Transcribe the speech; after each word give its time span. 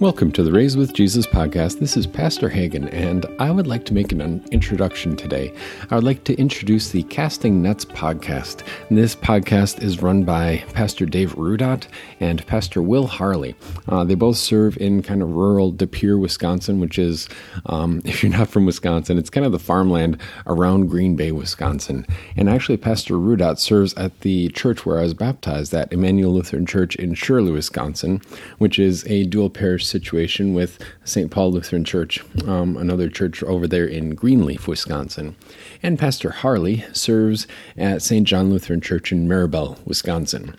Welcome 0.00 0.30
to 0.32 0.44
the 0.44 0.52
Raise 0.52 0.76
with 0.76 0.94
Jesus 0.94 1.26
podcast. 1.26 1.80
This 1.80 1.96
is 1.96 2.06
Pastor 2.06 2.48
Hagen, 2.48 2.86
and 2.90 3.26
I 3.40 3.50
would 3.50 3.66
like 3.66 3.84
to 3.86 3.94
make 3.94 4.12
an 4.12 4.44
introduction 4.52 5.16
today. 5.16 5.52
I 5.90 5.96
would 5.96 6.04
like 6.04 6.22
to 6.24 6.36
introduce 6.36 6.90
the 6.90 7.02
Casting 7.02 7.62
Nets 7.62 7.84
podcast. 7.84 8.62
This 8.90 9.16
podcast 9.16 9.82
is 9.82 10.00
run 10.00 10.22
by 10.22 10.62
Pastor 10.72 11.04
Dave 11.04 11.34
Rudot 11.34 11.88
and 12.20 12.46
Pastor 12.46 12.80
Will 12.80 13.08
Harley. 13.08 13.56
Uh, 13.88 14.04
they 14.04 14.14
both 14.14 14.36
serve 14.36 14.76
in 14.76 15.02
kind 15.02 15.20
of 15.20 15.32
rural 15.32 15.72
De 15.72 15.88
Pere, 15.88 16.16
Wisconsin, 16.16 16.78
which 16.78 16.96
is, 16.96 17.28
um, 17.66 18.00
if 18.04 18.22
you're 18.22 18.30
not 18.30 18.50
from 18.50 18.66
Wisconsin, 18.66 19.18
it's 19.18 19.30
kind 19.30 19.44
of 19.44 19.50
the 19.50 19.58
farmland 19.58 20.20
around 20.46 20.90
Green 20.90 21.16
Bay, 21.16 21.32
Wisconsin. 21.32 22.06
And 22.36 22.48
actually, 22.48 22.76
Pastor 22.76 23.14
Rudot 23.14 23.58
serves 23.58 23.94
at 23.94 24.20
the 24.20 24.50
church 24.50 24.86
where 24.86 25.00
I 25.00 25.02
was 25.02 25.14
baptized, 25.14 25.74
at 25.74 25.92
Emmanuel 25.92 26.34
Lutheran 26.34 26.66
Church 26.66 26.94
in 26.94 27.14
Shirley, 27.14 27.50
Wisconsin, 27.50 28.22
which 28.58 28.78
is 28.78 29.04
a 29.08 29.24
dual 29.24 29.50
parish 29.50 29.87
situation 29.88 30.54
with 30.54 30.78
St. 31.04 31.30
Paul 31.30 31.52
Lutheran 31.52 31.84
Church, 31.84 32.22
um, 32.46 32.76
another 32.76 33.08
church 33.08 33.42
over 33.42 33.66
there 33.66 33.86
in 33.86 34.14
Greenleaf, 34.14 34.68
Wisconsin. 34.68 35.36
And 35.82 35.98
Pastor 35.98 36.30
Harley 36.30 36.84
serves 36.92 37.46
at 37.76 38.02
St. 38.02 38.26
John 38.26 38.50
Lutheran 38.50 38.80
Church 38.80 39.10
in 39.12 39.26
Maribel, 39.26 39.84
Wisconsin. 39.86 40.54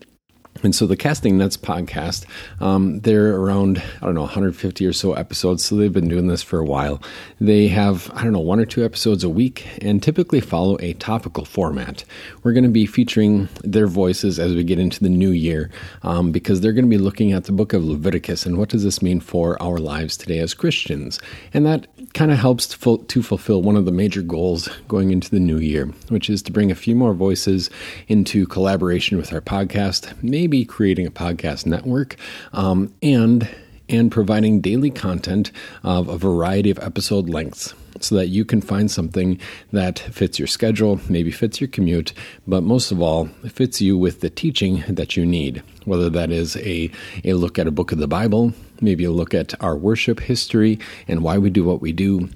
And 0.63 0.75
so 0.75 0.85
the 0.85 0.97
Casting 0.97 1.37
Nets 1.37 1.57
podcast, 1.57 2.25
um, 2.59 2.99
they're 3.01 3.35
around, 3.35 3.81
I 4.01 4.05
don't 4.05 4.15
know, 4.15 4.21
150 4.21 4.85
or 4.85 4.93
so 4.93 5.13
episodes. 5.13 5.63
So 5.63 5.75
they've 5.75 5.91
been 5.91 6.09
doing 6.09 6.27
this 6.27 6.43
for 6.43 6.59
a 6.59 6.65
while. 6.65 7.01
They 7.39 7.67
have, 7.69 8.11
I 8.13 8.23
don't 8.23 8.33
know, 8.33 8.39
one 8.39 8.59
or 8.59 8.65
two 8.65 8.83
episodes 8.83 9.23
a 9.23 9.29
week 9.29 9.67
and 9.81 10.03
typically 10.03 10.41
follow 10.41 10.77
a 10.81 10.93
topical 10.93 11.45
format. 11.45 12.03
We're 12.43 12.53
going 12.53 12.63
to 12.63 12.69
be 12.69 12.85
featuring 12.85 13.47
their 13.63 13.87
voices 13.87 14.39
as 14.39 14.53
we 14.53 14.63
get 14.63 14.79
into 14.79 14.99
the 14.99 15.09
new 15.09 15.31
year 15.31 15.69
um, 16.03 16.31
because 16.31 16.61
they're 16.61 16.73
going 16.73 16.85
to 16.85 16.89
be 16.89 16.97
looking 16.97 17.31
at 17.31 17.45
the 17.45 17.51
book 17.51 17.73
of 17.73 17.85
Leviticus 17.85 18.45
and 18.45 18.57
what 18.57 18.69
does 18.69 18.83
this 18.83 19.01
mean 19.01 19.19
for 19.19 19.61
our 19.61 19.77
lives 19.77 20.17
today 20.17 20.39
as 20.39 20.53
Christians. 20.53 21.19
And 21.53 21.65
that 21.65 21.87
kind 22.13 22.31
of 22.31 22.37
helps 22.39 22.67
to, 22.67 22.97
to 22.97 23.23
fulfill 23.23 23.61
one 23.61 23.75
of 23.75 23.85
the 23.85 23.91
major 23.91 24.21
goals 24.21 24.67
going 24.87 25.11
into 25.11 25.29
the 25.29 25.39
new 25.39 25.57
year, 25.57 25.85
which 26.09 26.29
is 26.29 26.41
to 26.43 26.51
bring 26.51 26.71
a 26.71 26.75
few 26.75 26.95
more 26.95 27.13
voices 27.13 27.69
into 28.07 28.45
collaboration 28.47 29.17
with 29.17 29.31
our 29.31 29.41
podcast. 29.41 30.11
Maybe 30.21 30.48
maybe 30.49 30.65
creating 30.65 31.05
a 31.05 31.11
podcast 31.11 31.67
network 31.67 32.15
um, 32.53 32.91
and 33.03 33.47
and 33.87 34.11
providing 34.11 34.61
daily 34.61 34.89
content 34.89 35.51
of 35.83 36.07
a 36.07 36.17
variety 36.17 36.71
of 36.71 36.79
episode 36.79 37.29
lengths 37.29 37.73
so 37.99 38.15
that 38.15 38.27
you 38.27 38.43
can 38.45 38.61
find 38.61 38.89
something 38.89 39.39
that 39.71 39.99
fits 39.99 40.39
your 40.39 40.47
schedule, 40.47 40.99
maybe 41.09 41.31
fits 41.31 41.59
your 41.59 41.67
commute, 41.67 42.13
but 42.47 42.61
most 42.61 42.91
of 42.91 43.01
all, 43.01 43.25
fits 43.47 43.81
you 43.81 43.97
with 43.97 44.21
the 44.21 44.29
teaching 44.29 44.83
that 44.87 45.17
you 45.17 45.25
need. 45.25 45.61
Whether 45.85 46.09
that 46.11 46.31
is 46.31 46.55
a, 46.57 46.91
a 47.23 47.33
look 47.33 47.59
at 47.59 47.67
a 47.67 47.71
book 47.71 47.91
of 47.91 47.97
the 47.97 48.07
Bible, 48.07 48.53
maybe 48.79 49.03
a 49.03 49.11
look 49.11 49.33
at 49.33 49.59
our 49.61 49.75
worship 49.75 50.19
history 50.19 50.79
and 51.07 51.23
why 51.23 51.37
we 51.39 51.49
do 51.49 51.63
what 51.63 51.81
we 51.81 51.91
do, 51.91 52.29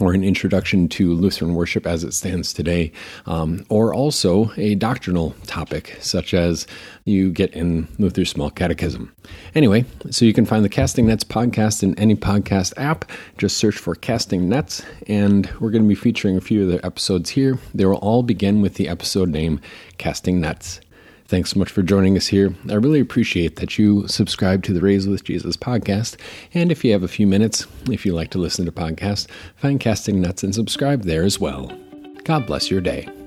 or 0.00 0.12
an 0.14 0.22
introduction 0.22 0.88
to 0.88 1.12
Lutheran 1.12 1.54
worship 1.54 1.86
as 1.86 2.04
it 2.04 2.14
stands 2.14 2.52
today, 2.52 2.92
um, 3.26 3.64
or 3.68 3.92
also 3.92 4.52
a 4.56 4.74
doctrinal 4.76 5.34
topic 5.46 5.96
such 6.00 6.34
as 6.34 6.66
you 7.04 7.30
get 7.30 7.52
in 7.54 7.88
Luther's 7.98 8.30
Small 8.30 8.50
Catechism. 8.50 9.12
Anyway, 9.54 9.84
so 10.10 10.24
you 10.24 10.32
can 10.32 10.46
find 10.46 10.64
the 10.64 10.68
Casting 10.68 11.06
Nets 11.06 11.24
podcast 11.24 11.82
in 11.82 11.98
any 11.98 12.14
podcast 12.14 12.72
app. 12.76 13.10
Just 13.38 13.56
search 13.56 13.76
for 13.76 13.94
Casting 13.94 14.48
Nets, 14.48 14.82
and 15.06 15.50
we're 15.60 15.70
going 15.70 15.82
to 15.82 15.88
be 15.88 15.94
featuring 15.94 16.36
a 16.36 16.40
few 16.40 16.62
of 16.62 16.68
the 16.68 16.84
episodes 16.84 17.30
here. 17.30 17.58
They 17.74 17.86
will 17.86 17.96
all 17.96 18.22
begin 18.22 18.60
with 18.62 18.74
the 18.74 18.88
episode 18.88 19.30
name 19.30 19.60
Casting 19.98 20.40
Nets. 20.40 20.80
Thanks 21.28 21.50
so 21.50 21.58
much 21.58 21.70
for 21.70 21.82
joining 21.82 22.16
us 22.16 22.28
here. 22.28 22.54
I 22.70 22.74
really 22.74 23.00
appreciate 23.00 23.56
that 23.56 23.78
you 23.78 24.08
subscribe 24.08 24.62
to 24.62 24.72
the 24.72 24.80
Raise 24.80 25.06
with 25.06 25.24
Jesus 25.24 25.58
podcast. 25.58 26.16
And 26.54 26.72
if 26.72 26.82
you 26.82 26.92
have 26.92 27.02
a 27.02 27.08
few 27.08 27.26
minutes, 27.26 27.66
if 27.90 28.06
you 28.06 28.14
like 28.14 28.30
to 28.30 28.38
listen 28.38 28.64
to 28.64 28.72
podcasts, 28.72 29.28
find 29.54 29.78
Casting 29.78 30.22
Nets 30.22 30.42
and 30.42 30.54
subscribe 30.54 31.02
there 31.02 31.24
as 31.24 31.38
well. 31.38 31.70
God 32.24 32.46
bless 32.46 32.70
your 32.70 32.80
day. 32.80 33.17